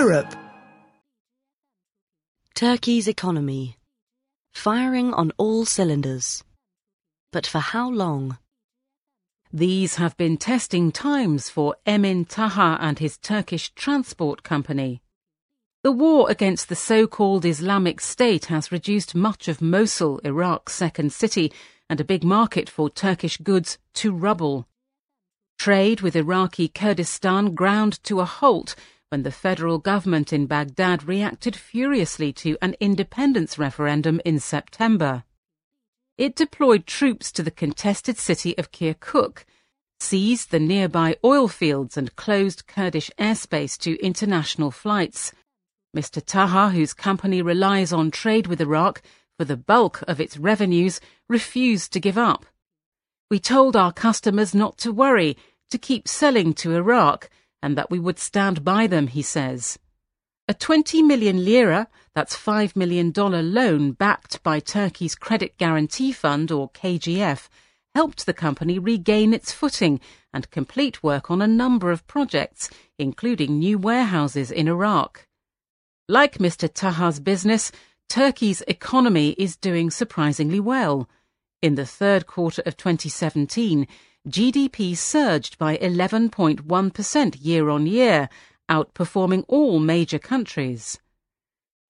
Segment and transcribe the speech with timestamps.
[0.00, 0.34] Europe.
[2.54, 3.76] Turkey's economy.
[4.54, 6.42] Firing on all cylinders.
[7.32, 8.38] But for how long?
[9.52, 15.02] These have been testing times for Emin Taha and his Turkish transport company.
[15.82, 21.52] The war against the so-called Islamic State has reduced much of Mosul, Iraq's second city,
[21.90, 24.66] and a big market for Turkish goods, to rubble.
[25.58, 28.74] Trade with Iraqi Kurdistan ground to a halt
[29.10, 35.24] when the federal government in Baghdad reacted furiously to an independence referendum in September.
[36.16, 39.44] It deployed troops to the contested city of Kirkuk,
[39.98, 45.32] seized the nearby oil fields and closed Kurdish airspace to international flights.
[45.96, 46.24] Mr.
[46.24, 49.02] Taha, whose company relies on trade with Iraq
[49.36, 52.46] for the bulk of its revenues, refused to give up.
[53.28, 55.36] We told our customers not to worry,
[55.70, 57.28] to keep selling to Iraq,
[57.62, 59.78] and that we would stand by them, he says.
[60.48, 66.70] A 20 million lira, that's $5 million loan backed by Turkey's Credit Guarantee Fund, or
[66.70, 67.48] KGF,
[67.94, 70.00] helped the company regain its footing
[70.32, 75.26] and complete work on a number of projects, including new warehouses in Iraq.
[76.08, 76.72] Like Mr.
[76.72, 77.70] Taha's business,
[78.08, 81.08] Turkey's economy is doing surprisingly well.
[81.62, 83.86] In the third quarter of 2017,
[84.28, 88.28] GDP surged by 11.1% year on year,
[88.70, 90.98] outperforming all major countries.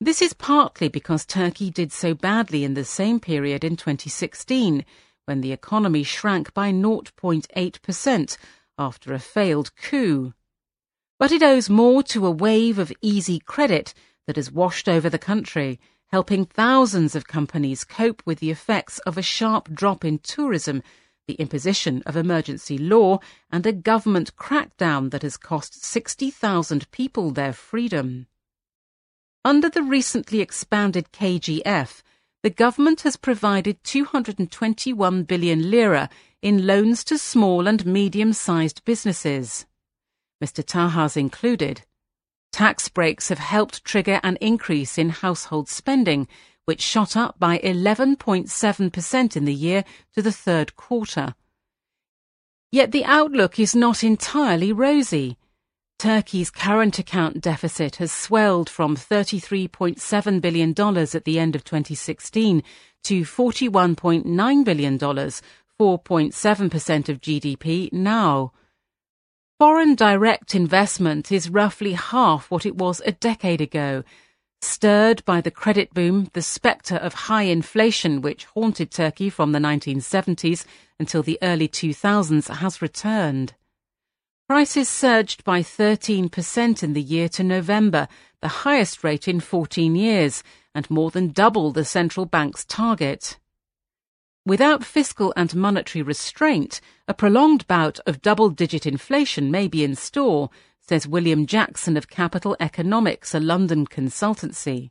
[0.00, 4.84] This is partly because Turkey did so badly in the same period in 2016,
[5.24, 8.36] when the economy shrank by 0.8%
[8.78, 10.32] after a failed coup.
[11.18, 13.92] But it owes more to a wave of easy credit
[14.28, 15.80] that has washed over the country,
[16.12, 20.84] helping thousands of companies cope with the effects of a sharp drop in tourism
[21.30, 23.20] the imposition of emergency law,
[23.52, 28.26] and a government crackdown that has cost 60,000 people their freedom.
[29.44, 32.02] Under the recently expanded KGF,
[32.42, 36.10] the government has provided 221 billion lira
[36.42, 39.66] in loans to small and medium-sized businesses.
[40.42, 40.66] Mr.
[40.66, 41.82] Taha's included.
[42.50, 46.26] Tax breaks have helped trigger an increase in household spending,
[46.64, 49.84] which shot up by 11.7% in the year
[50.14, 51.34] to the third quarter.
[52.72, 55.36] Yet the outlook is not entirely rosy.
[55.98, 62.62] Turkey's current account deficit has swelled from $33.7 billion at the end of 2016
[63.02, 68.52] to $41.9 billion, 4.7% of GDP now.
[69.58, 74.04] Foreign direct investment is roughly half what it was a decade ago,
[74.62, 79.58] Stirred by the credit boom, the spectre of high inflation which haunted Turkey from the
[79.58, 80.66] 1970s
[80.98, 83.54] until the early 2000s has returned.
[84.48, 88.08] Prices surged by 13% in the year to November,
[88.42, 90.42] the highest rate in 14 years,
[90.74, 93.38] and more than double the central bank's target.
[94.44, 99.94] Without fiscal and monetary restraint, a prolonged bout of double digit inflation may be in
[99.94, 100.50] store,
[100.90, 104.90] says William Jackson of Capital Economics, a London consultancy.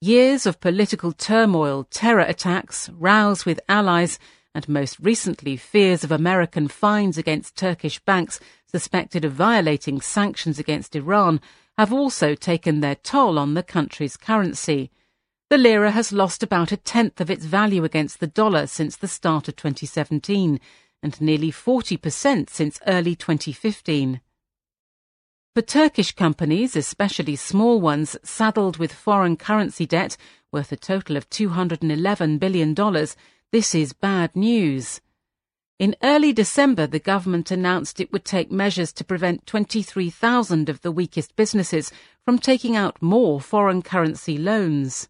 [0.00, 4.20] Years of political turmoil, terror attacks, rows with allies,
[4.54, 8.38] and most recently fears of American fines against Turkish banks
[8.68, 11.40] suspected of violating sanctions against Iran
[11.76, 14.92] have also taken their toll on the country's currency.
[15.50, 19.08] The lira has lost about a tenth of its value against the dollar since the
[19.08, 20.60] start of 2017
[21.02, 24.20] and nearly 40% since early 2015.
[25.56, 30.18] For Turkish companies, especially small ones saddled with foreign currency debt
[30.52, 32.74] worth a total of $211 billion,
[33.52, 35.00] this is bad news.
[35.78, 40.92] In early December, the government announced it would take measures to prevent 23,000 of the
[40.92, 41.90] weakest businesses
[42.22, 45.08] from taking out more foreign currency loans.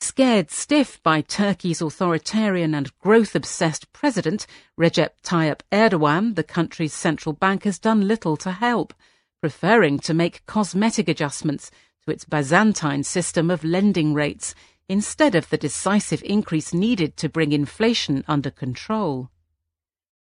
[0.00, 4.46] Scared stiff by Turkey's authoritarian and growth obsessed president,
[4.78, 8.94] Recep Tayyip Erdogan, the country's central bank has done little to help
[9.40, 11.70] preferring to make cosmetic adjustments
[12.04, 14.54] to its Byzantine system of lending rates
[14.88, 19.30] instead of the decisive increase needed to bring inflation under control.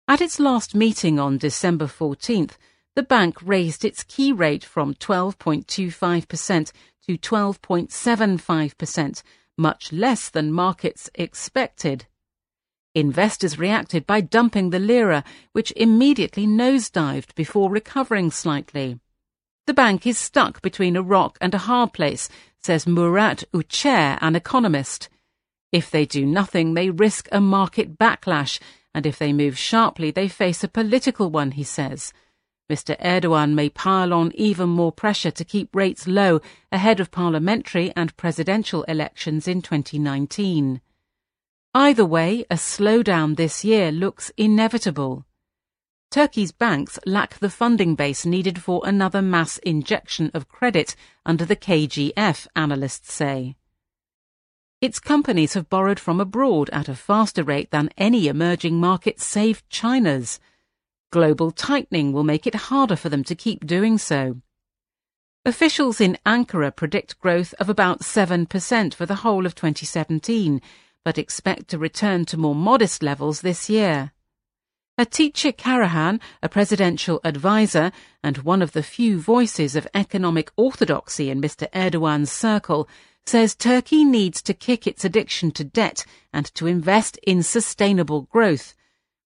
[0.09, 2.53] At its last meeting on December 14th,
[2.95, 6.73] the bank raised its key rate from 12.25%
[7.07, 9.23] to 12.75%,
[9.57, 12.07] much less than markets expected.
[12.95, 19.01] Investors reacted by dumping the lira, which immediately nosedived before recovering slightly.
[19.67, 22.29] The bank is stuck between a rock and a hard place,
[22.61, 25.09] says Murat Uçer, an economist.
[25.73, 28.61] If they do nothing, they risk a market backlash,
[28.95, 32.13] and if they move sharply, they face a political one, he says.
[32.71, 36.41] Mr Erdogan may pile on even more pressure to keep rates low
[36.71, 40.83] ahead of parliamentary and presidential elections in 2019.
[41.75, 45.25] Either way, a slowdown this year looks inevitable.
[46.15, 50.95] Turkey's banks lack the funding base needed for another mass injection of credit
[51.27, 53.57] under the KGF, analysts say.
[54.81, 59.69] Its companies have borrowed from abroad at a faster rate than any emerging market save
[59.69, 60.39] China's.
[61.11, 64.41] Global tightening will make it harder for them to keep doing so.
[65.45, 70.63] Officials in Ankara predict growth of about 7% for the whole of 2017,
[71.05, 74.13] but expect to return to more modest levels this year.
[74.97, 77.91] Hatice Karahan, a presidential advisor
[78.23, 81.69] and one of the few voices of economic orthodoxy in Mr.
[81.75, 82.89] Erdogan's circle,
[83.27, 88.75] says Turkey needs to kick its addiction to debt and to invest in sustainable growth.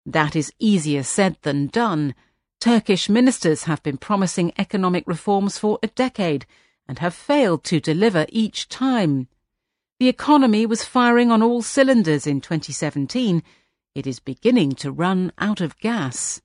[0.07, 2.15] That is easier said than done.
[2.61, 6.47] Turkish ministers have been promising economic reforms for a decade
[6.89, 9.29] and have failed to deliver each time.
[10.01, 13.43] The economy was firing on all cylinders in 2017.
[13.95, 16.41] It is beginning to run out of gas.